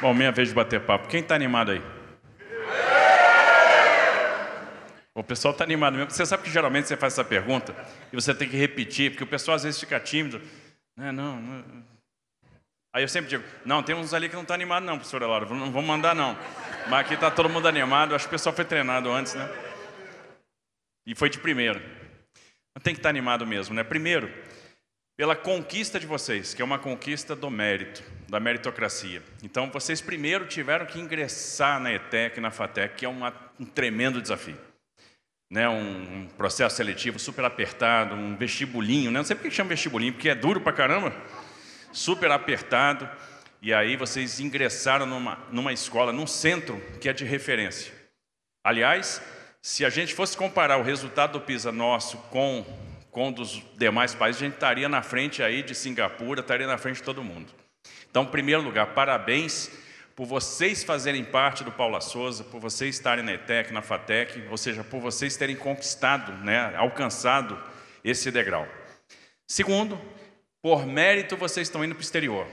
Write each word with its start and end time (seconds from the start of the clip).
Bom, 0.00 0.14
minha 0.14 0.30
vez 0.30 0.48
de 0.48 0.54
bater 0.54 0.80
papo. 0.80 1.08
Quem 1.08 1.20
está 1.20 1.34
animado 1.34 1.72
aí? 1.72 1.82
O 5.12 5.24
pessoal 5.24 5.50
está 5.50 5.64
animado 5.64 5.96
mesmo. 5.96 6.10
Você 6.12 6.24
sabe 6.24 6.44
que 6.44 6.50
geralmente 6.50 6.86
você 6.86 6.96
faz 6.96 7.14
essa 7.14 7.24
pergunta 7.24 7.74
e 8.12 8.14
você 8.14 8.32
tem 8.32 8.48
que 8.48 8.56
repetir, 8.56 9.10
porque 9.10 9.24
o 9.24 9.26
pessoal 9.26 9.56
às 9.56 9.64
vezes 9.64 9.80
fica 9.80 9.98
tímido. 9.98 10.40
Não, 10.96 11.12
não, 11.12 11.40
não. 11.40 11.84
Aí 12.94 13.02
eu 13.02 13.08
sempre 13.08 13.28
digo, 13.28 13.44
não, 13.64 13.82
tem 13.82 13.94
uns 13.94 14.14
ali 14.14 14.28
que 14.28 14.34
não 14.34 14.42
estão 14.42 14.54
tá 14.54 14.58
animados 14.58 14.86
não, 14.86 14.96
professora 14.96 15.26
Laura, 15.26 15.46
não 15.46 15.72
vamos 15.72 15.84
mandar 15.86 16.14
não. 16.14 16.38
Mas 16.88 17.00
aqui 17.00 17.14
está 17.14 17.30
todo 17.30 17.48
mundo 17.48 17.66
animado, 17.66 18.14
acho 18.14 18.24
que 18.24 18.28
o 18.28 18.38
pessoal 18.38 18.54
foi 18.54 18.64
treinado 18.64 19.10
antes, 19.10 19.34
né? 19.34 19.48
E 21.04 21.14
foi 21.14 21.28
de 21.28 21.38
primeiro. 21.38 21.80
Tem 22.82 22.94
que 22.94 23.00
estar 23.00 23.08
tá 23.08 23.10
animado 23.10 23.44
mesmo, 23.44 23.74
né? 23.74 23.82
Primeiro, 23.82 24.32
pela 25.18 25.34
conquista 25.34 25.98
de 25.98 26.06
vocês, 26.06 26.54
que 26.54 26.62
é 26.62 26.64
uma 26.64 26.78
conquista 26.78 27.34
do 27.34 27.50
mérito, 27.50 28.04
da 28.28 28.38
meritocracia. 28.38 29.20
Então, 29.42 29.68
vocês 29.68 30.00
primeiro 30.00 30.46
tiveram 30.46 30.86
que 30.86 31.00
ingressar 31.00 31.80
na 31.80 31.92
ETEC, 31.92 32.40
na 32.40 32.52
FATEC, 32.52 32.94
que 32.94 33.04
é 33.04 33.08
uma, 33.08 33.34
um 33.58 33.64
tremendo 33.64 34.22
desafio. 34.22 34.56
Né, 35.50 35.68
um, 35.68 36.28
processo 36.36 36.76
seletivo 36.76 37.18
super 37.18 37.44
apertado, 37.44 38.14
um 38.14 38.36
vestibulinho, 38.36 39.10
né? 39.10 39.18
não 39.18 39.24
sei 39.24 39.34
por 39.34 39.42
que 39.42 39.50
chama 39.50 39.70
vestibulinho, 39.70 40.12
porque 40.12 40.28
é 40.28 40.34
duro 40.36 40.60
pra 40.60 40.74
caramba, 40.74 41.12
super 41.90 42.30
apertado, 42.30 43.08
e 43.62 43.72
aí 43.72 43.96
vocês 43.96 44.38
ingressaram 44.40 45.06
numa, 45.06 45.38
numa 45.50 45.72
escola, 45.72 46.12
num 46.12 46.26
centro 46.26 46.80
que 47.00 47.08
é 47.08 47.14
de 47.14 47.24
referência. 47.24 47.92
Aliás, 48.62 49.22
se 49.60 49.86
a 49.86 49.90
gente 49.90 50.14
fosse 50.14 50.36
comparar 50.36 50.76
o 50.76 50.82
resultado 50.82 51.32
do 51.32 51.40
PISA 51.40 51.72
nosso 51.72 52.18
com 52.30 52.64
com 53.10 53.32
dos 53.32 53.62
demais 53.76 54.14
países, 54.14 54.42
a 54.42 54.44
gente 54.44 54.54
estaria 54.54 54.88
na 54.88 55.02
frente 55.02 55.42
aí 55.42 55.62
de 55.62 55.74
Singapura, 55.74 56.40
estaria 56.40 56.66
na 56.66 56.78
frente 56.78 56.96
de 56.96 57.02
todo 57.02 57.22
mundo. 57.22 57.52
Então, 58.10 58.24
em 58.24 58.28
primeiro 58.28 58.62
lugar, 58.62 58.94
parabéns 58.94 59.70
por 60.14 60.26
vocês 60.26 60.82
fazerem 60.82 61.24
parte 61.24 61.62
do 61.62 61.70
Paula 61.70 62.00
Souza, 62.00 62.42
por 62.42 62.60
vocês 62.60 62.96
estarem 62.96 63.24
na 63.24 63.34
ETEC, 63.34 63.72
na 63.72 63.82
FATEC, 63.82 64.48
ou 64.50 64.56
seja, 64.56 64.82
por 64.82 65.00
vocês 65.00 65.36
terem 65.36 65.54
conquistado, 65.54 66.32
né, 66.44 66.74
alcançado 66.76 67.56
esse 68.02 68.30
degrau. 68.30 68.66
Segundo, 69.46 70.00
por 70.60 70.84
mérito 70.84 71.36
vocês 71.36 71.68
estão 71.68 71.84
indo 71.84 71.94
para 71.94 72.00
o 72.00 72.04
exterior. 72.04 72.46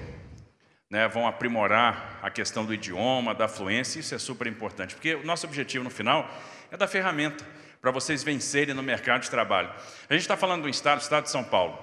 Né, 0.87 1.07
vão 1.07 1.27
aprimorar 1.27 2.19
a 2.21 2.29
questão 2.29 2.63
do 2.63 2.71
idioma, 2.71 3.33
da 3.33 3.47
fluência, 3.47 3.99
isso 3.99 4.13
é 4.13 4.19
super 4.19 4.45
importante, 4.45 4.93
porque 4.93 5.15
o 5.15 5.25
nosso 5.25 5.47
objetivo 5.47 5.83
no 5.83 5.89
final 5.89 6.29
é 6.71 6.77
da 6.77 6.87
ferramenta 6.87 7.43
para 7.85 7.91
vocês 7.91 8.23
vencerem 8.23 8.73
no 8.73 8.81
mercado 8.81 9.21
de 9.21 9.29
trabalho. 9.29 9.69
A 10.09 10.13
gente 10.13 10.23
está 10.23 10.35
falando 10.35 10.63
do 10.63 10.69
estado, 10.69 11.01
estado 11.01 11.25
de 11.25 11.29
São 11.29 11.43
Paulo. 11.43 11.77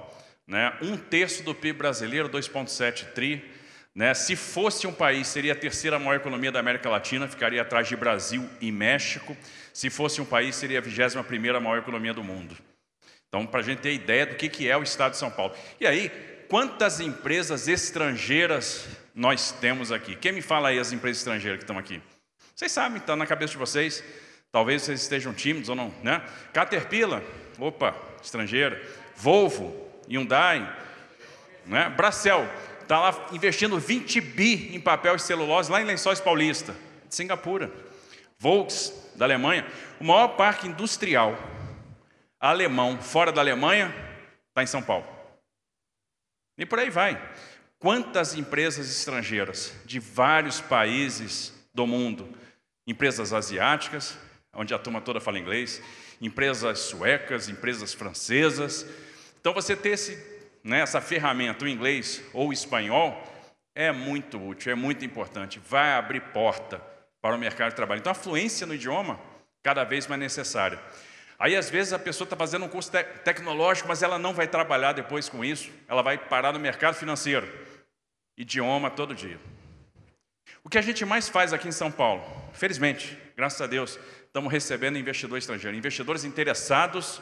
Né? 0.48 0.76
Um 0.82 0.96
terço 0.96 1.44
do 1.44 1.54
PIB 1.54 1.78
brasileiro, 1.78 2.28
2,7 2.28 3.12
tri. 3.12 3.48
Né? 3.94 4.12
Se 4.12 4.34
fosse 4.34 4.84
um 4.84 4.92
país, 4.92 5.28
seria 5.28 5.52
a 5.52 5.54
terceira 5.54 6.00
maior 6.00 6.16
economia 6.16 6.50
da 6.50 6.58
América 6.58 6.90
Latina, 6.90 7.28
ficaria 7.28 7.62
atrás 7.62 7.86
de 7.86 7.94
Brasil 7.94 8.50
e 8.60 8.72
México. 8.72 9.36
Se 9.72 9.90
fosse 9.90 10.20
um 10.20 10.24
país, 10.24 10.56
seria 10.56 10.78
a 10.78 10.82
21 10.82 11.22
primeira 11.22 11.60
maior 11.60 11.78
economia 11.78 12.12
do 12.12 12.24
mundo. 12.24 12.56
Então, 13.28 13.46
para 13.46 13.60
a 13.60 13.62
gente 13.62 13.78
ter 13.78 13.92
ideia 13.92 14.26
do 14.26 14.34
que, 14.34 14.48
que 14.48 14.68
é 14.68 14.76
o 14.76 14.82
estado 14.82 15.12
de 15.12 15.18
São 15.18 15.30
Paulo. 15.30 15.54
E 15.78 15.86
aí, 15.86 16.10
quantas 16.48 16.98
empresas 16.98 17.68
estrangeiras 17.68 18.88
nós 19.14 19.52
temos 19.52 19.92
aqui? 19.92 20.16
Quem 20.16 20.32
me 20.32 20.42
fala 20.42 20.70
aí 20.70 20.80
as 20.80 20.90
empresas 20.90 21.18
estrangeiras 21.18 21.58
que 21.58 21.62
estão 21.62 21.78
aqui? 21.78 22.02
Vocês 22.56 22.72
sabem, 22.72 22.98
está 22.98 23.14
na 23.14 23.24
cabeça 23.24 23.52
de 23.52 23.58
vocês. 23.58 24.02
Talvez 24.52 24.82
vocês 24.82 25.00
estejam 25.00 25.32
tímidos 25.32 25.70
ou 25.70 25.74
não, 25.74 25.92
né? 26.02 26.22
Caterpillar, 26.52 27.22
opa, 27.58 27.96
estrangeira. 28.22 28.80
Volvo, 29.16 29.74
Hyundai, 30.06 30.60
né? 31.64 31.88
Bracel, 31.88 32.46
está 32.82 33.00
lá 33.00 33.28
investindo 33.32 33.78
20 33.78 34.20
bi 34.20 34.76
em 34.76 34.80
papel 34.80 35.16
e 35.16 35.18
celulose 35.18 35.72
lá 35.72 35.80
em 35.80 35.84
Lençóis 35.84 36.20
Paulista, 36.20 36.76
de 37.08 37.14
Singapura. 37.14 37.72
Volks, 38.38 38.92
da 39.14 39.24
Alemanha, 39.24 39.66
o 40.00 40.04
maior 40.04 40.28
parque 40.28 40.66
industrial 40.66 41.38
alemão 42.40 43.00
fora 43.00 43.30
da 43.30 43.40
Alemanha 43.40 43.94
está 44.48 44.62
em 44.62 44.66
São 44.66 44.82
Paulo. 44.82 45.06
E 46.58 46.66
por 46.66 46.78
aí 46.78 46.90
vai. 46.90 47.20
Quantas 47.78 48.34
empresas 48.34 48.90
estrangeiras 48.90 49.72
de 49.84 49.98
vários 49.98 50.60
países 50.60 51.52
do 51.72 51.86
mundo, 51.86 52.36
empresas 52.86 53.32
asiáticas, 53.32 54.18
onde 54.54 54.74
a 54.74 54.78
turma 54.78 55.00
toda 55.00 55.20
fala 55.20 55.38
inglês, 55.38 55.82
empresas 56.20 56.78
suecas, 56.80 57.48
empresas 57.48 57.94
francesas. 57.94 58.86
Então, 59.40 59.52
você 59.52 59.74
ter 59.74 59.90
esse, 59.90 60.16
né, 60.62 60.80
essa 60.80 61.00
ferramenta, 61.00 61.64
o 61.64 61.68
inglês 61.68 62.22
ou 62.32 62.48
o 62.48 62.52
espanhol, 62.52 63.28
é 63.74 63.90
muito 63.90 64.38
útil, 64.38 64.70
é 64.70 64.74
muito 64.74 65.04
importante, 65.04 65.58
vai 65.58 65.94
abrir 65.94 66.20
porta 66.20 66.80
para 67.20 67.34
o 67.34 67.38
mercado 67.38 67.70
de 67.70 67.76
trabalho. 67.76 68.00
Então, 68.00 68.12
a 68.12 68.14
fluência 68.14 68.66
no 68.66 68.74
idioma, 68.74 69.18
cada 69.62 69.84
vez 69.84 70.06
mais 70.06 70.20
necessária. 70.20 70.78
Aí, 71.38 71.56
às 71.56 71.70
vezes, 71.70 71.92
a 71.92 71.98
pessoa 71.98 72.26
está 72.26 72.36
fazendo 72.36 72.64
um 72.64 72.68
curso 72.68 72.90
te 72.90 73.02
tecnológico, 73.02 73.88
mas 73.88 74.02
ela 74.02 74.18
não 74.18 74.34
vai 74.34 74.46
trabalhar 74.46 74.92
depois 74.92 75.28
com 75.28 75.44
isso, 75.44 75.70
ela 75.88 76.02
vai 76.02 76.18
parar 76.18 76.52
no 76.52 76.60
mercado 76.60 76.94
financeiro. 76.94 77.50
Idioma 78.36 78.90
todo 78.90 79.14
dia. 79.14 79.38
O 80.64 80.68
que 80.68 80.78
a 80.78 80.82
gente 80.82 81.04
mais 81.04 81.28
faz 81.28 81.52
aqui 81.52 81.66
em 81.66 81.72
São 81.72 81.90
Paulo, 81.90 82.22
felizmente, 82.52 83.18
graças 83.36 83.60
a 83.60 83.66
Deus, 83.66 83.98
estamos 84.26 84.50
recebendo 84.50 84.96
investidor 84.96 85.36
estrangeiro, 85.36 85.76
investidores 85.76 86.22
interessados 86.22 87.20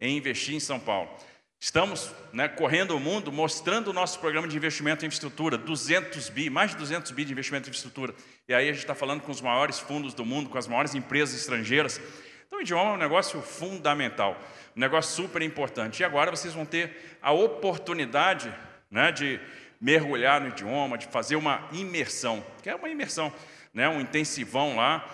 em 0.00 0.16
investir 0.16 0.54
em 0.54 0.60
São 0.60 0.78
Paulo. 0.78 1.10
Estamos 1.58 2.12
né, 2.32 2.46
correndo 2.46 2.96
o 2.96 3.00
mundo 3.00 3.32
mostrando 3.32 3.88
o 3.88 3.92
nosso 3.92 4.20
programa 4.20 4.46
de 4.46 4.56
investimento 4.56 5.04
em 5.04 5.08
infraestrutura, 5.08 5.58
200 5.58 6.28
bi, 6.28 6.48
mais 6.48 6.70
de 6.70 6.76
200 6.76 7.10
bi 7.10 7.24
de 7.24 7.32
investimento 7.32 7.68
em 7.68 7.70
infraestrutura. 7.70 8.14
E 8.46 8.54
aí 8.54 8.68
a 8.68 8.72
gente 8.72 8.82
está 8.82 8.94
falando 8.94 9.20
com 9.20 9.32
os 9.32 9.40
maiores 9.40 9.80
fundos 9.80 10.14
do 10.14 10.24
mundo, 10.24 10.48
com 10.48 10.56
as 10.56 10.68
maiores 10.68 10.94
empresas 10.94 11.34
estrangeiras. 11.40 12.00
Então 12.46 12.60
o 12.60 12.62
idioma 12.62 12.90
é 12.90 12.94
um 12.94 12.98
negócio 12.98 13.42
fundamental, 13.42 14.40
um 14.76 14.80
negócio 14.80 15.12
super 15.12 15.42
importante. 15.42 16.00
E 16.00 16.04
agora 16.04 16.30
vocês 16.30 16.54
vão 16.54 16.64
ter 16.64 17.18
a 17.20 17.32
oportunidade 17.32 18.54
né, 18.88 19.10
de 19.10 19.40
mergulhar 19.80 20.40
no 20.40 20.48
idioma, 20.48 20.98
de 20.98 21.06
fazer 21.06 21.36
uma 21.36 21.68
imersão, 21.72 22.44
que 22.62 22.70
é 22.70 22.74
uma 22.74 22.88
imersão, 22.88 23.32
né, 23.72 23.88
um 23.88 24.00
intensivão 24.00 24.76
lá, 24.76 25.08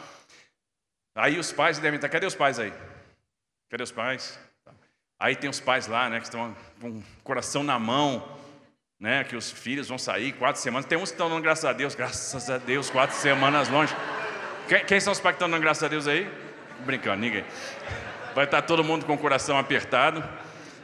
Aí 1.14 1.38
os 1.38 1.52
pais 1.52 1.78
devem 1.78 1.96
estar, 1.96 2.08
cadê 2.08 2.24
os 2.24 2.34
pais 2.34 2.58
aí? 2.58 2.72
Cadê 3.68 3.82
os 3.82 3.92
pais? 3.92 4.38
Aí 5.20 5.36
tem 5.36 5.48
os 5.48 5.60
pais 5.60 5.86
lá, 5.86 6.08
né, 6.08 6.18
que 6.18 6.24
estão 6.24 6.56
com 6.80 6.88
o 6.88 7.04
coração 7.22 7.62
na 7.62 7.78
mão, 7.78 8.38
né, 8.98 9.22
que 9.22 9.36
os 9.36 9.50
filhos 9.50 9.88
vão 9.88 9.98
sair 9.98 10.32
quatro 10.32 10.60
semanas. 10.60 10.86
Tem 10.86 10.96
uns 10.96 11.10
que 11.10 11.14
estão 11.14 11.28
dando 11.28 11.42
graças 11.42 11.66
a 11.66 11.72
Deus, 11.72 11.94
graças 11.94 12.48
a 12.48 12.56
Deus, 12.56 12.88
quatro 12.88 13.14
semanas 13.14 13.68
longe. 13.68 13.94
Quem, 14.68 14.84
quem 14.86 15.00
são 15.00 15.12
os 15.12 15.20
pais 15.20 15.34
que 15.34 15.36
estão 15.36 15.50
dando 15.50 15.60
graças 15.60 15.82
a 15.82 15.88
Deus 15.88 16.08
aí? 16.08 16.26
Brincando, 16.80 17.20
ninguém. 17.20 17.44
Vai 18.34 18.46
estar 18.46 18.62
todo 18.62 18.82
mundo 18.82 19.04
com 19.04 19.12
o 19.12 19.18
coração 19.18 19.58
apertado, 19.58 20.26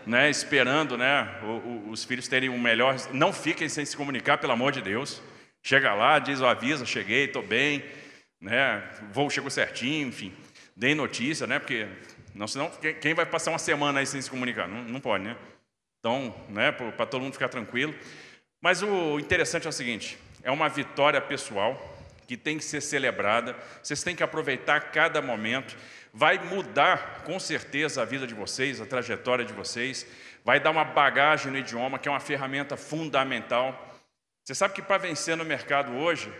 né, 0.08 0.28
esperando, 0.30 0.96
né, 0.96 1.38
o, 1.42 1.46
o, 1.46 1.90
os 1.90 2.04
filhos 2.04 2.26
terem 2.26 2.48
um 2.48 2.58
melhor. 2.58 2.96
Não 3.12 3.32
fiquem 3.32 3.68
sem 3.68 3.84
se 3.84 3.96
comunicar, 3.96 4.38
pelo 4.38 4.52
amor 4.52 4.72
de 4.72 4.80
Deus. 4.80 5.22
Chega 5.62 5.94
lá, 5.94 6.18
diz 6.18 6.40
o 6.40 6.46
aviso, 6.46 6.86
cheguei, 6.86 7.26
estou 7.26 7.42
bem 7.42 7.84
né? 8.40 8.88
Chegou 9.30 9.50
certinho, 9.50 10.08
enfim. 10.08 10.32
Dei 10.76 10.94
notícia, 10.94 11.46
né? 11.46 11.58
Porque 11.58 11.88
não, 12.34 12.46
senão 12.46 12.70
quem 13.00 13.14
vai 13.14 13.26
passar 13.26 13.50
uma 13.50 13.58
semana 13.58 14.00
aí 14.00 14.06
sem 14.06 14.22
se 14.22 14.30
comunicar? 14.30 14.68
Não, 14.68 14.82
não 14.84 15.00
pode, 15.00 15.24
né? 15.24 15.36
Então, 15.98 16.34
né? 16.48 16.70
Para 16.70 17.06
todo 17.06 17.22
mundo 17.22 17.32
ficar 17.32 17.48
tranquilo. 17.48 17.94
Mas 18.60 18.82
o 18.82 19.18
interessante 19.18 19.66
é 19.66 19.70
o 19.70 19.72
seguinte: 19.72 20.18
é 20.42 20.50
uma 20.50 20.68
vitória 20.68 21.20
pessoal 21.20 21.96
que 22.26 22.36
tem 22.36 22.58
que 22.58 22.64
ser 22.64 22.80
celebrada. 22.80 23.56
Vocês 23.82 24.02
têm 24.02 24.14
que 24.14 24.22
aproveitar 24.22 24.92
cada 24.92 25.20
momento. 25.20 25.76
Vai 26.12 26.38
mudar 26.38 27.22
com 27.24 27.38
certeza 27.38 28.02
a 28.02 28.04
vida 28.04 28.26
de 28.26 28.34
vocês, 28.34 28.80
a 28.80 28.86
trajetória 28.86 29.44
de 29.44 29.52
vocês. 29.52 30.06
Vai 30.44 30.58
dar 30.58 30.70
uma 30.70 30.84
bagagem 30.84 31.52
no 31.52 31.58
idioma, 31.58 31.98
que 31.98 32.08
é 32.08 32.10
uma 32.10 32.20
ferramenta 32.20 32.76
fundamental. 32.76 33.96
Você 34.44 34.54
sabe 34.54 34.74
que 34.74 34.82
para 34.82 34.98
vencer 34.98 35.36
no 35.36 35.44
mercado 35.44 35.92
hoje, 35.92 36.32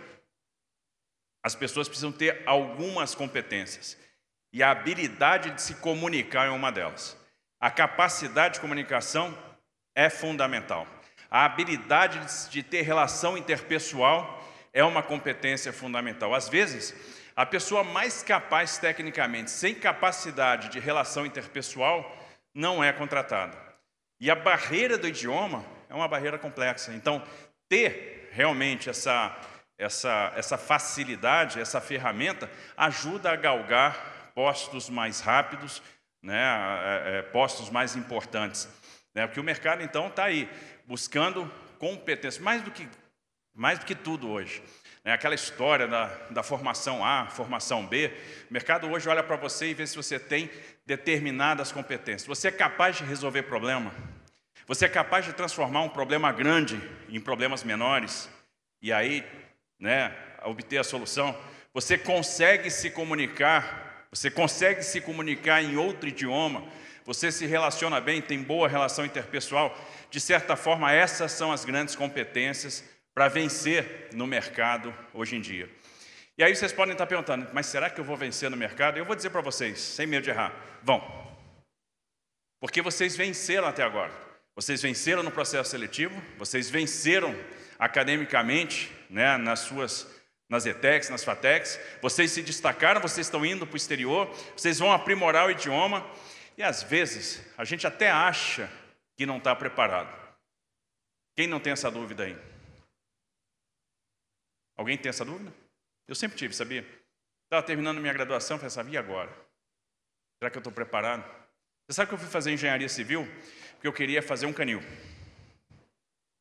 as 1.43 1.55
pessoas 1.55 1.87
precisam 1.87 2.11
ter 2.11 2.41
algumas 2.45 3.15
competências. 3.15 3.97
E 4.51 4.63
a 4.63 4.71
habilidade 4.71 5.51
de 5.51 5.61
se 5.61 5.75
comunicar 5.75 6.47
é 6.47 6.49
uma 6.49 6.71
delas. 6.71 7.15
A 7.59 7.69
capacidade 7.69 8.55
de 8.55 8.59
comunicação 8.61 9.37
é 9.95 10.09
fundamental. 10.09 10.87
A 11.29 11.45
habilidade 11.45 12.49
de 12.49 12.63
ter 12.63 12.81
relação 12.81 13.37
interpessoal 13.37 14.43
é 14.73 14.83
uma 14.83 15.03
competência 15.03 15.71
fundamental. 15.71 16.33
Às 16.33 16.49
vezes, 16.49 16.95
a 17.39 17.45
pessoa 17.45 17.85
mais 17.85 18.21
capaz 18.21 18.77
tecnicamente, 18.79 19.49
sem 19.49 19.73
capacidade 19.73 20.67
de 20.67 20.77
relação 20.77 21.25
interpessoal, 21.25 22.13
não 22.53 22.83
é 22.83 22.91
contratada. 22.91 23.57
E 24.19 24.29
a 24.29 24.35
barreira 24.35 24.97
do 24.97 25.07
idioma 25.07 25.65
é 25.87 25.93
uma 25.95 26.09
barreira 26.09 26.37
complexa. 26.37 26.93
Então, 26.93 27.25
ter 27.69 28.27
realmente 28.33 28.89
essa 28.89 29.33
essa, 29.77 30.33
essa 30.35 30.57
facilidade, 30.57 31.61
essa 31.61 31.79
ferramenta, 31.79 32.51
ajuda 32.75 33.31
a 33.31 33.37
galgar 33.37 34.31
postos 34.35 34.89
mais 34.89 35.21
rápidos, 35.21 35.81
né, 36.21 36.43
é, 36.43 37.19
é, 37.19 37.21
postos 37.21 37.69
mais 37.69 37.95
importantes. 37.95 38.67
Né, 39.15 39.25
porque 39.25 39.39
o 39.39 39.43
mercado, 39.45 39.81
então, 39.81 40.07
está 40.07 40.25
aí, 40.25 40.49
buscando 40.85 41.49
competência, 41.77 42.43
mais 42.43 42.61
do, 42.61 42.69
que, 42.69 42.85
mais 43.55 43.79
do 43.79 43.85
que 43.85 43.95
tudo 43.95 44.29
hoje. 44.29 44.61
Né? 45.03 45.13
aquela 45.13 45.35
história 45.35 45.87
da, 45.87 46.07
da 46.29 46.43
formação 46.43 47.03
A, 47.03 47.27
formação 47.27 47.85
B. 47.85 48.11
O 48.49 48.53
mercado 48.53 48.89
hoje 48.89 49.07
olha 49.09 49.23
para 49.23 49.35
você 49.35 49.67
e 49.67 49.73
vê 49.73 49.85
se 49.85 49.95
você 49.95 50.19
tem 50.19 50.49
determinadas 50.85 51.71
competências. 51.71 52.27
Você 52.27 52.49
é 52.49 52.51
capaz 52.51 52.97
de 52.97 53.03
resolver 53.03 53.43
problema? 53.43 53.91
Você 54.67 54.85
é 54.85 54.89
capaz 54.89 55.25
de 55.25 55.33
transformar 55.33 55.81
um 55.81 55.89
problema 55.89 56.31
grande 56.31 56.79
em 57.07 57.19
problemas 57.19 57.63
menores? 57.63 58.29
E 58.81 58.93
aí, 58.93 59.25
né, 59.79 60.15
obter 60.43 60.77
a 60.77 60.83
solução? 60.83 61.35
Você 61.73 61.97
consegue 61.97 62.69
se 62.69 62.89
comunicar? 62.89 64.05
Você 64.11 64.29
consegue 64.29 64.83
se 64.83 65.01
comunicar 65.01 65.63
em 65.63 65.75
outro 65.77 66.09
idioma? 66.09 66.63
Você 67.05 67.31
se 67.31 67.47
relaciona 67.47 67.99
bem, 67.99 68.21
tem 68.21 68.43
boa 68.43 68.67
relação 68.67 69.03
interpessoal? 69.05 69.75
De 70.11 70.19
certa 70.19 70.55
forma, 70.55 70.91
essas 70.91 71.31
são 71.31 71.51
as 71.51 71.65
grandes 71.65 71.95
competências 71.95 72.83
para 73.19 73.27
vencer 73.27 74.07
no 74.13 74.25
mercado 74.25 74.95
hoje 75.13 75.35
em 75.35 75.41
dia. 75.41 75.69
E 76.37 76.43
aí 76.43 76.55
vocês 76.55 76.71
podem 76.71 76.93
estar 76.93 77.05
perguntando, 77.05 77.49
mas 77.51 77.65
será 77.65 77.89
que 77.89 77.99
eu 77.99 78.05
vou 78.05 78.15
vencer 78.15 78.49
no 78.49 78.55
mercado? 78.55 78.97
Eu 78.97 79.03
vou 79.03 79.13
dizer 79.13 79.29
para 79.29 79.41
vocês, 79.41 79.77
sem 79.77 80.07
medo 80.07 80.23
de 80.23 80.29
errar, 80.29 80.55
vão. 80.81 81.03
Porque 82.61 82.81
vocês 82.81 83.17
venceram 83.17 83.67
até 83.67 83.83
agora. 83.83 84.13
Vocês 84.55 84.81
venceram 84.81 85.21
no 85.21 85.31
processo 85.31 85.69
seletivo, 85.69 86.15
vocês 86.37 86.69
venceram 86.69 87.35
academicamente, 87.77 88.89
né, 89.09 89.35
nas 89.35 89.59
suas 89.59 90.07
nas 90.47 90.65
ETECs, 90.65 91.09
nas 91.09 91.21
FATECs, 91.21 91.77
vocês 92.01 92.31
se 92.31 92.41
destacaram, 92.41 93.01
vocês 93.01 93.27
estão 93.27 93.45
indo 93.45 93.67
para 93.67 93.73
o 93.73 93.77
exterior, 93.77 94.33
vocês 94.55 94.79
vão 94.79 94.93
aprimorar 94.93 95.45
o 95.45 95.51
idioma, 95.51 96.09
e 96.57 96.63
às 96.63 96.83
vezes 96.83 97.45
a 97.57 97.65
gente 97.65 97.85
até 97.85 98.09
acha 98.09 98.71
que 99.17 99.25
não 99.25 99.39
está 99.39 99.53
preparado. 99.53 100.17
Quem 101.35 101.47
não 101.47 101.59
tem 101.59 101.73
essa 101.73 101.91
dúvida 101.91 102.23
aí? 102.23 102.48
Alguém 104.79 104.97
tem 104.97 105.09
essa 105.09 105.25
dúvida? 105.25 105.53
Eu 106.07 106.15
sempre 106.15 106.37
tive, 106.37 106.55
sabia? 106.55 106.87
Estava 107.43 107.61
terminando 107.61 107.99
minha 107.99 108.13
graduação, 108.13 108.57
falei, 108.57 108.69
sabia 108.69 108.97
agora? 108.97 109.29
Será 110.37 110.49
que 110.49 110.55
eu 110.55 110.61
estou 110.61 110.71
preparado? 110.71 111.21
Você 111.85 111.97
sabe 111.97 112.07
que 112.07 112.13
eu 112.13 112.17
fui 112.17 112.29
fazer 112.29 112.53
engenharia 112.53 112.87
civil? 112.87 113.27
Porque 113.73 113.89
eu 113.89 113.91
queria 113.91 114.21
fazer 114.21 114.45
um 114.45 114.53
canil. 114.53 114.81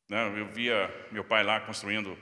Eu 0.09 0.47
via 0.53 0.89
meu 1.11 1.25
pai 1.25 1.43
lá 1.43 1.61
construindo 1.63 2.17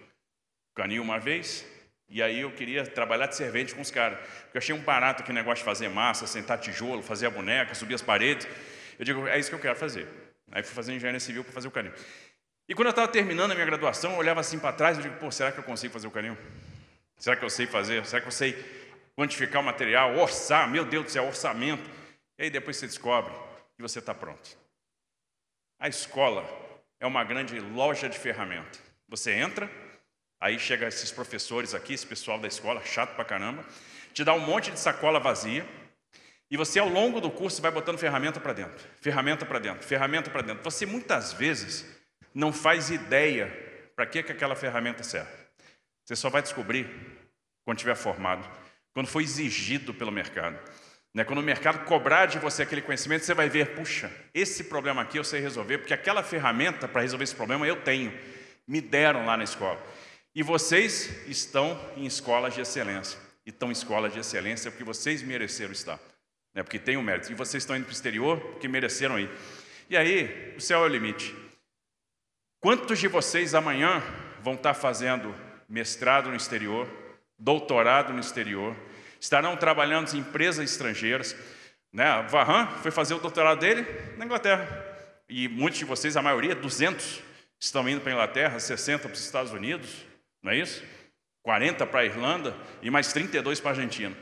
canil 0.74 1.02
uma 1.02 1.18
vez, 1.18 1.66
e 2.08 2.22
aí 2.22 2.40
eu 2.40 2.50
queria 2.50 2.86
trabalhar 2.86 3.26
de 3.26 3.36
servente 3.36 3.74
com 3.74 3.82
os 3.82 3.90
caras. 3.90 4.18
Porque 4.44 4.56
eu 4.56 4.58
achei 4.58 4.74
um 4.74 4.80
barato 4.80 5.22
aquele 5.22 5.36
negócio 5.36 5.58
de 5.58 5.66
fazer 5.66 5.90
massa, 5.90 6.26
sentar 6.26 6.58
tijolo, 6.58 7.02
fazer 7.02 7.26
a 7.26 7.30
boneca, 7.30 7.74
subir 7.74 7.94
as 7.94 8.00
paredes. 8.00 8.48
Eu 8.98 9.04
digo, 9.04 9.28
é 9.28 9.38
isso 9.38 9.50
que 9.50 9.54
eu 9.54 9.60
quero 9.60 9.76
fazer. 9.76 10.08
Aí 10.50 10.62
fui 10.62 10.74
fazer 10.74 10.94
engenharia 10.94 11.20
civil 11.20 11.44
para 11.44 11.52
fazer 11.52 11.68
o 11.68 11.70
canil. 11.70 11.92
E 12.68 12.74
quando 12.74 12.86
eu 12.86 12.90
estava 12.90 13.08
terminando 13.08 13.52
a 13.52 13.54
minha 13.54 13.66
graduação, 13.66 14.12
eu 14.12 14.18
olhava 14.18 14.40
assim 14.40 14.58
para 14.58 14.72
trás 14.72 14.98
e 14.98 15.02
digo, 15.02 15.16
pô, 15.16 15.30
será 15.30 15.52
que 15.52 15.58
eu 15.58 15.64
consigo 15.64 15.92
fazer 15.92 16.06
o 16.06 16.10
canil? 16.10 16.36
Será 17.16 17.36
que 17.36 17.44
eu 17.44 17.50
sei 17.50 17.66
fazer? 17.66 18.04
Será 18.04 18.20
que 18.20 18.28
eu 18.28 18.32
sei 18.32 18.54
quantificar 19.14 19.62
o 19.62 19.64
material, 19.64 20.16
orçar? 20.16 20.68
Meu 20.68 20.84
Deus 20.84 21.04
do 21.04 21.10
céu, 21.10 21.26
orçamento. 21.26 21.88
E 22.38 22.44
aí 22.44 22.50
depois 22.50 22.76
você 22.76 22.86
descobre 22.86 23.32
que 23.76 23.82
você 23.82 24.00
está 24.00 24.14
pronto. 24.14 24.58
A 25.78 25.88
escola 25.88 26.44
é 26.98 27.06
uma 27.06 27.22
grande 27.22 27.58
loja 27.60 28.08
de 28.08 28.18
ferramentas. 28.18 28.80
Você 29.08 29.32
entra, 29.32 29.70
aí 30.40 30.58
chega 30.58 30.88
esses 30.88 31.12
professores 31.12 31.74
aqui, 31.74 31.94
esse 31.94 32.06
pessoal 32.06 32.38
da 32.38 32.48
escola, 32.48 32.84
chato 32.84 33.14
pra 33.14 33.24
caramba, 33.24 33.64
te 34.12 34.24
dá 34.24 34.32
um 34.32 34.40
monte 34.40 34.70
de 34.70 34.80
sacola 34.80 35.20
vazia, 35.20 35.66
e 36.50 36.56
você, 36.56 36.78
ao 36.78 36.88
longo 36.88 37.20
do 37.20 37.30
curso, 37.30 37.60
vai 37.60 37.70
botando 37.70 37.98
ferramenta 37.98 38.38
para 38.38 38.52
dentro, 38.52 38.86
ferramenta 39.00 39.44
para 39.44 39.58
dentro, 39.58 39.86
ferramenta 39.86 40.30
para 40.30 40.42
dentro. 40.42 40.62
Você, 40.62 40.86
muitas 40.86 41.32
vezes, 41.32 41.84
não 42.36 42.52
faz 42.52 42.90
ideia 42.90 43.50
para 43.96 44.04
que, 44.04 44.22
que 44.22 44.30
aquela 44.30 44.54
ferramenta 44.54 45.02
serve. 45.02 45.32
Você 46.04 46.14
só 46.14 46.28
vai 46.28 46.42
descobrir 46.42 46.86
quando 47.64 47.78
tiver 47.78 47.94
formado, 47.94 48.46
quando 48.92 49.06
for 49.06 49.22
exigido 49.22 49.94
pelo 49.94 50.12
mercado. 50.12 50.58
Né? 51.14 51.24
Quando 51.24 51.38
o 51.38 51.42
mercado 51.42 51.86
cobrar 51.86 52.26
de 52.26 52.38
você 52.38 52.62
aquele 52.62 52.82
conhecimento, 52.82 53.24
você 53.24 53.32
vai 53.32 53.48
ver, 53.48 53.74
puxa, 53.74 54.12
esse 54.34 54.64
problema 54.64 55.00
aqui 55.00 55.18
eu 55.18 55.24
sei 55.24 55.40
resolver, 55.40 55.78
porque 55.78 55.94
aquela 55.94 56.22
ferramenta 56.22 56.86
para 56.86 57.00
resolver 57.00 57.24
esse 57.24 57.34
problema 57.34 57.66
eu 57.66 57.80
tenho, 57.82 58.12
me 58.68 58.82
deram 58.82 59.24
lá 59.24 59.34
na 59.38 59.44
escola. 59.44 59.82
E 60.34 60.42
vocês 60.42 61.26
estão 61.26 61.80
em 61.96 62.04
escolas 62.04 62.52
de 62.52 62.60
excelência. 62.60 63.18
E 63.46 63.48
estão 63.48 63.70
em 63.70 63.72
escolas 63.72 64.12
de 64.12 64.18
excelência 64.18 64.70
porque 64.70 64.84
vocês 64.84 65.22
mereceram 65.22 65.72
estar. 65.72 65.98
Né? 66.54 66.62
Porque 66.62 66.78
tem 66.78 66.98
um 66.98 67.02
mérito. 67.02 67.32
E 67.32 67.34
vocês 67.34 67.62
estão 67.62 67.74
indo 67.74 67.84
para 67.84 67.92
o 67.92 67.94
exterior 67.94 68.38
porque 68.38 68.68
mereceram 68.68 69.18
ir. 69.18 69.30
E 69.88 69.96
aí, 69.96 70.54
o 70.54 70.60
céu 70.60 70.82
é 70.82 70.86
o 70.86 70.88
limite. 70.88 71.45
Quantos 72.66 72.98
de 72.98 73.06
vocês 73.06 73.54
amanhã 73.54 74.02
vão 74.42 74.54
estar 74.54 74.74
fazendo 74.74 75.32
mestrado 75.68 76.30
no 76.30 76.34
exterior, 76.34 76.88
doutorado 77.38 78.12
no 78.12 78.18
exterior, 78.18 78.74
estarão 79.20 79.56
trabalhando 79.56 80.12
em 80.12 80.18
empresas 80.18 80.68
estrangeiras? 80.68 81.36
Né? 81.92 82.26
Varran 82.28 82.66
foi 82.82 82.90
fazer 82.90 83.14
o 83.14 83.20
doutorado 83.20 83.60
dele 83.60 83.86
na 84.16 84.24
Inglaterra. 84.24 84.66
E 85.28 85.46
muitos 85.46 85.78
de 85.78 85.84
vocês, 85.84 86.16
a 86.16 86.22
maioria, 86.22 86.56
200, 86.56 87.22
estão 87.60 87.88
indo 87.88 88.00
para 88.00 88.10
a 88.10 88.14
Inglaterra, 88.14 88.58
60 88.58 88.98
para 88.98 89.12
os 89.12 89.24
Estados 89.24 89.52
Unidos, 89.52 90.04
não 90.42 90.50
é 90.50 90.56
isso? 90.56 90.82
40 91.44 91.86
para 91.86 92.00
a 92.00 92.04
Irlanda 92.04 92.52
e 92.82 92.90
mais 92.90 93.12
32 93.12 93.60
para 93.60 93.70
a 93.70 93.74
Argentina. 93.74 94.16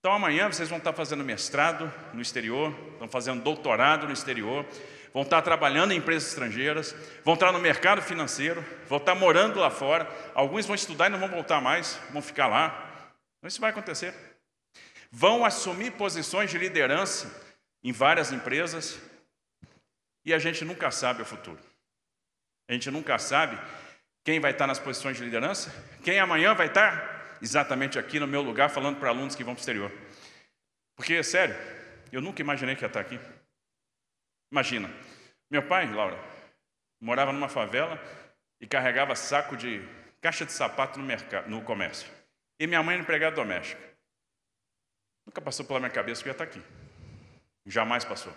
Então 0.00 0.14
amanhã 0.14 0.50
vocês 0.50 0.70
vão 0.70 0.78
estar 0.78 0.94
fazendo 0.94 1.22
mestrado 1.22 1.92
no 2.14 2.22
exterior, 2.22 2.74
estão 2.92 3.06
fazendo 3.06 3.42
doutorado 3.42 4.06
no 4.06 4.12
exterior, 4.14 4.66
vão 5.12 5.22
estar 5.22 5.42
trabalhando 5.42 5.92
em 5.92 5.98
empresas 5.98 6.30
estrangeiras, 6.30 6.96
vão 7.22 7.34
estar 7.34 7.52
no 7.52 7.58
mercado 7.58 8.00
financeiro, 8.00 8.64
vão 8.88 8.96
estar 8.96 9.14
morando 9.14 9.60
lá 9.60 9.70
fora. 9.70 10.08
Alguns 10.34 10.64
vão 10.64 10.74
estudar 10.74 11.08
e 11.08 11.10
não 11.10 11.18
vão 11.18 11.28
voltar 11.28 11.60
mais, 11.60 12.00
vão 12.10 12.22
ficar 12.22 12.46
lá. 12.46 13.12
Então, 13.38 13.48
isso 13.48 13.60
vai 13.60 13.68
acontecer. 13.68 14.14
Vão 15.10 15.44
assumir 15.44 15.90
posições 15.90 16.50
de 16.50 16.56
liderança 16.56 17.30
em 17.84 17.92
várias 17.92 18.32
empresas 18.32 18.98
e 20.24 20.32
a 20.32 20.38
gente 20.38 20.64
nunca 20.64 20.90
sabe 20.90 21.20
o 21.20 21.26
futuro. 21.26 21.58
A 22.70 22.72
gente 22.72 22.90
nunca 22.90 23.18
sabe 23.18 23.58
quem 24.24 24.40
vai 24.40 24.52
estar 24.52 24.66
nas 24.66 24.78
posições 24.78 25.18
de 25.18 25.24
liderança, 25.24 25.70
quem 26.02 26.18
amanhã 26.18 26.54
vai 26.54 26.68
estar 26.68 27.19
exatamente 27.40 27.98
aqui 27.98 28.18
no 28.20 28.26
meu 28.26 28.42
lugar 28.42 28.70
falando 28.70 28.98
para 28.98 29.08
alunos 29.08 29.34
que 29.34 29.44
vão 29.44 29.54
para 29.54 29.60
o 29.60 29.62
exterior. 29.62 29.92
Porque, 30.96 31.22
sério, 31.22 31.56
eu 32.12 32.20
nunca 32.20 32.42
imaginei 32.42 32.76
que 32.76 32.82
ia 32.82 32.88
estar 32.88 33.00
aqui. 33.00 33.18
Imagina, 34.52 34.90
meu 35.50 35.66
pai, 35.66 35.90
Laura, 35.92 36.18
morava 37.00 37.32
numa 37.32 37.48
favela 37.48 37.98
e 38.60 38.66
carregava 38.66 39.14
saco 39.16 39.56
de 39.56 39.80
caixa 40.20 40.44
de 40.44 40.52
sapato 40.52 40.98
no, 40.98 41.04
mercado, 41.04 41.48
no 41.48 41.62
comércio. 41.62 42.10
E 42.58 42.66
minha 42.66 42.82
mãe 42.82 42.94
era 42.94 43.02
empregada 43.02 43.36
doméstica. 43.36 43.80
Nunca 45.26 45.40
passou 45.40 45.64
pela 45.64 45.78
minha 45.78 45.90
cabeça 45.90 46.22
que 46.22 46.28
eu 46.28 46.30
ia 46.30 46.34
estar 46.34 46.44
aqui. 46.44 46.62
Jamais 47.64 48.04
passou. 48.04 48.36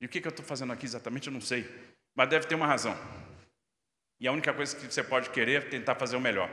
E 0.00 0.06
o 0.06 0.08
que, 0.08 0.20
que 0.20 0.26
eu 0.26 0.30
estou 0.30 0.44
fazendo 0.44 0.72
aqui 0.72 0.86
exatamente, 0.86 1.26
eu 1.26 1.32
não 1.32 1.40
sei. 1.40 1.68
Mas 2.14 2.28
deve 2.28 2.46
ter 2.46 2.54
uma 2.54 2.66
razão. 2.66 2.96
E 4.20 4.28
a 4.28 4.32
única 4.32 4.52
coisa 4.52 4.76
que 4.76 4.84
você 4.84 5.02
pode 5.02 5.30
querer 5.30 5.62
é 5.62 5.68
tentar 5.68 5.94
fazer 5.94 6.16
o 6.16 6.20
melhor. 6.20 6.48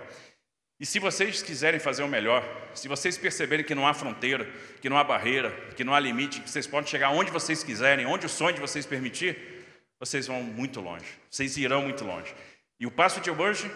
E 0.80 0.86
se 0.86 1.00
vocês 1.00 1.42
quiserem 1.42 1.80
fazer 1.80 2.04
o 2.04 2.08
melhor, 2.08 2.44
se 2.76 2.88
vocês 2.88 3.18
perceberem 3.18 3.66
que 3.66 3.74
não 3.74 3.88
há 3.88 3.94
fronteira, 3.94 4.48
que 4.80 4.90
não 4.90 4.98
há 4.98 5.04
barreira, 5.04 5.50
que 5.76 5.84
não 5.84 5.94
há 5.94 6.00
limite, 6.00 6.40
que 6.40 6.50
vocês 6.50 6.68
podem 6.68 6.90
chegar 6.90 7.10
onde 7.10 7.32
vocês 7.32 7.64
quiserem, 7.64 8.06
onde 8.06 8.28
o 8.28 8.30
sonho 8.30 8.54
de 8.54 8.62
vocês 8.62 8.86
permitir, 8.86 9.66
vocês 10.00 10.28
vão 10.28 10.44
muito 10.44 10.80
longe, 10.80 11.06
vocês 11.32 11.58
irão 11.58 11.82
muito 11.82 12.04
longe. 12.04 12.34
E 12.80 12.86
o 12.86 12.92
passo 12.92 13.20
de 13.20 13.32
hoje 13.32 13.72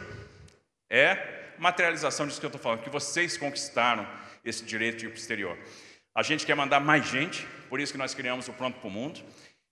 é 0.91 1.53
materialização 1.57 2.27
disso 2.27 2.39
que 2.39 2.45
eu 2.45 2.49
estou 2.49 2.61
falando, 2.61 2.83
que 2.83 2.89
vocês 2.89 3.35
conquistaram 3.35 4.07
esse 4.45 4.63
direito 4.63 4.97
de 4.97 5.05
ir 5.05 5.09
para 5.09 5.15
o 5.15 5.19
exterior. 5.19 5.57
A 6.13 6.21
gente 6.21 6.45
quer 6.45 6.55
mandar 6.55 6.79
mais 6.79 7.07
gente, 7.07 7.47
por 7.67 7.79
isso 7.79 7.91
que 7.91 7.97
nós 7.97 8.13
criamos 8.13 8.47
o 8.47 8.53
Pronto 8.53 8.79
para 8.79 8.87
o 8.87 8.91
Mundo. 8.91 9.21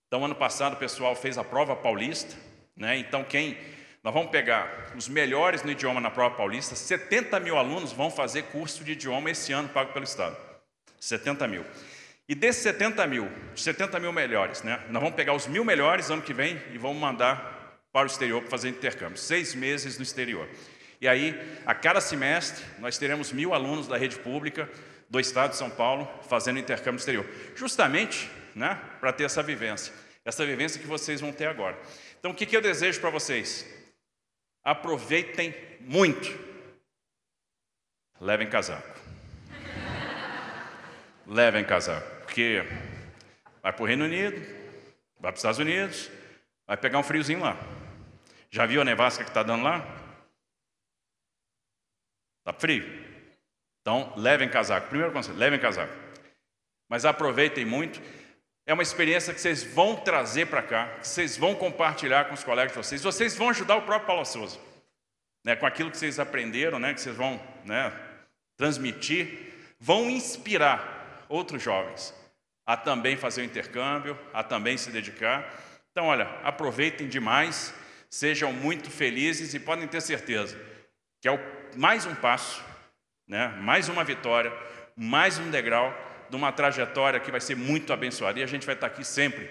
Então, 0.07 0.25
ano 0.25 0.33
passado, 0.33 0.73
o 0.73 0.77
pessoal 0.77 1.15
fez 1.15 1.37
a 1.37 1.43
prova 1.43 1.75
paulista, 1.75 2.35
né? 2.75 2.97
então 2.97 3.23
quem 3.23 3.55
nós 4.03 4.13
vamos 4.13 4.31
pegar 4.31 4.91
os 4.95 5.09
melhores 5.09 5.61
no 5.63 5.71
idioma 5.71 5.99
na 5.99 6.09
prova 6.09 6.35
paulista, 6.35 6.75
70 6.75 7.39
mil 7.39 7.57
alunos 7.57 7.91
vão 7.91 8.09
fazer 8.09 8.43
curso 8.43 8.83
de 8.83 8.93
idioma 8.93 9.29
esse 9.29 9.51
ano 9.51 9.67
pago 9.69 9.91
pelo 9.91 10.05
Estado. 10.05 10.37
70 10.99 11.47
mil. 11.47 11.65
E 12.27 12.35
desses 12.35 12.61
70 12.63 13.05
mil, 13.07 13.29
70 13.55 13.99
mil 13.99 14.13
melhores, 14.13 14.63
né? 14.63 14.79
Nós 14.89 15.01
vamos 15.01 15.15
pegar 15.15 15.33
os 15.33 15.47
mil 15.47 15.65
melhores 15.65 16.09
ano 16.09 16.21
que 16.21 16.33
vem 16.33 16.61
e 16.71 16.77
vamos 16.77 16.97
mandar 16.97 17.81
para 17.91 18.03
o 18.03 18.05
exterior 18.05 18.41
para 18.41 18.51
fazer 18.51 18.69
intercâmbio. 18.69 19.17
Seis 19.17 19.55
meses 19.55 19.97
no 19.97 20.03
exterior. 20.03 20.47
E 21.01 21.07
aí, 21.07 21.35
a 21.65 21.73
cada 21.73 21.99
semestre, 21.99 22.63
nós 22.77 22.97
teremos 22.97 23.31
mil 23.31 23.53
alunos 23.53 23.87
da 23.87 23.97
rede 23.97 24.17
pública 24.17 24.69
do 25.09 25.19
Estado 25.19 25.51
de 25.51 25.57
São 25.57 25.69
Paulo 25.69 26.07
fazendo 26.29 26.59
intercâmbio 26.59 26.99
exterior. 26.99 27.25
Justamente 27.55 28.29
né, 28.55 28.79
para 28.99 29.11
ter 29.11 29.23
essa 29.23 29.41
vivência. 29.41 29.93
Essa 30.23 30.45
vivência 30.45 30.79
que 30.79 30.87
vocês 30.87 31.19
vão 31.19 31.31
ter 31.31 31.47
agora. 31.47 31.77
Então, 32.19 32.31
o 32.31 32.35
que, 32.35 32.45
que 32.45 32.55
eu 32.55 32.61
desejo 32.61 32.99
para 32.99 33.09
vocês? 33.09 33.65
Aproveitem 34.69 35.55
muito. 35.81 36.27
Levem 38.21 38.47
casaco. 38.47 38.99
Levem 41.25 41.65
casaco, 41.65 42.21
porque 42.21 42.63
vai 43.61 43.73
para 43.73 43.83
o 43.83 43.85
Reino 43.85 44.05
Unido, 44.05 44.39
vai 45.19 45.31
para 45.31 45.33
os 45.33 45.39
Estados 45.39 45.59
Unidos, 45.59 46.09
vai 46.67 46.77
pegar 46.77 46.99
um 46.99 47.03
friozinho 47.03 47.39
lá. 47.39 47.57
Já 48.51 48.65
viu 48.65 48.81
a 48.81 48.85
nevasca 48.85 49.23
que 49.23 49.29
está 49.29 49.43
dando 49.43 49.63
lá? 49.63 49.85
Está 52.39 52.53
frio? 52.53 52.83
Então, 53.81 54.13
levem 54.17 54.49
casaco. 54.49 54.89
Primeiro 54.89 55.13
conselho, 55.13 55.37
levem 55.37 55.59
casaco. 55.59 55.93
Mas 56.87 57.05
aproveitem 57.05 57.65
muito. 57.65 58.01
É 58.69 58.73
uma 58.73 58.83
experiência 58.83 59.33
que 59.33 59.41
vocês 59.41 59.63
vão 59.63 59.95
trazer 59.95 60.45
para 60.45 60.61
cá, 60.61 60.89
que 60.99 61.07
vocês 61.07 61.35
vão 61.35 61.55
compartilhar 61.55 62.25
com 62.25 62.35
os 62.35 62.43
colegas 62.43 62.71
de 62.71 62.77
vocês. 62.77 63.01
Vocês 63.01 63.35
vão 63.35 63.49
ajudar 63.49 63.75
o 63.77 63.81
próprio 63.81 64.05
Paulo 64.05 64.23
Souza. 64.23 64.59
Né, 65.43 65.55
com 65.55 65.65
aquilo 65.65 65.89
que 65.89 65.97
vocês 65.97 66.19
aprenderam, 66.19 66.77
né, 66.77 66.93
que 66.93 67.01
vocês 67.01 67.15
vão 67.15 67.41
né, 67.65 67.91
transmitir, 68.55 69.73
vão 69.79 70.07
inspirar 70.07 71.25
outros 71.27 71.63
jovens 71.63 72.13
a 72.63 72.77
também 72.77 73.17
fazer 73.17 73.41
o 73.41 73.45
intercâmbio, 73.45 74.15
a 74.31 74.43
também 74.43 74.77
se 74.77 74.91
dedicar. 74.91 75.51
Então, 75.89 76.05
olha, 76.05 76.29
aproveitem 76.43 77.07
demais, 77.07 77.73
sejam 78.07 78.53
muito 78.53 78.91
felizes 78.91 79.55
e 79.55 79.59
podem 79.59 79.87
ter 79.87 79.99
certeza 79.99 80.55
que 81.19 81.27
é 81.27 81.39
mais 81.75 82.05
um 82.05 82.13
passo, 82.13 82.63
né, 83.27 83.47
mais 83.47 83.89
uma 83.89 84.03
vitória, 84.03 84.53
mais 84.95 85.39
um 85.39 85.49
degrau 85.49 85.91
de 86.29 86.35
uma 86.35 86.51
trajetória 86.51 87.19
que 87.19 87.31
vai 87.31 87.41
ser 87.41 87.55
muito 87.55 87.91
abençoada. 87.91 88.39
E 88.39 88.43
a 88.43 88.47
gente 88.47 88.65
vai 88.65 88.75
estar 88.75 88.87
aqui 88.87 89.03
sempre 89.03 89.49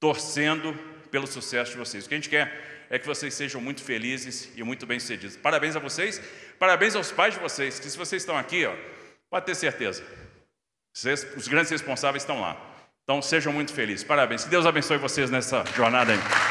torcendo 0.00 0.72
pelo 1.10 1.26
sucesso 1.26 1.72
de 1.72 1.78
vocês. 1.78 2.04
O 2.04 2.08
que 2.08 2.14
a 2.14 2.18
gente 2.18 2.28
quer 2.28 2.86
é 2.90 2.98
que 2.98 3.06
vocês 3.06 3.34
sejam 3.34 3.60
muito 3.60 3.82
felizes 3.82 4.50
e 4.56 4.62
muito 4.62 4.86
bem-sucedidos. 4.86 5.36
Parabéns 5.36 5.76
a 5.76 5.78
vocês, 5.78 6.20
parabéns 6.58 6.94
aos 6.94 7.10
pais 7.12 7.34
de 7.34 7.40
vocês, 7.40 7.78
que 7.78 7.88
se 7.88 7.98
vocês 7.98 8.22
estão 8.22 8.36
aqui, 8.36 8.64
ó, 8.64 8.74
pode 9.28 9.46
ter 9.46 9.54
certeza, 9.54 10.02
vocês, 10.92 11.26
os 11.36 11.48
grandes 11.48 11.70
responsáveis 11.70 12.22
estão 12.22 12.40
lá. 12.40 12.56
Então 13.04 13.22
sejam 13.22 13.52
muito 13.52 13.72
felizes. 13.72 14.04
Parabéns. 14.04 14.44
Que 14.44 14.50
Deus 14.50 14.66
abençoe 14.66 14.98
vocês 14.98 15.30
nessa 15.30 15.64
jornada 15.74 16.12
aí. 16.12 16.47